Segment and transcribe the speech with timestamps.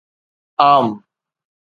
[0.67, 0.87] عام